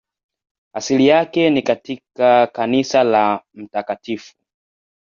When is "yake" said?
1.07-1.49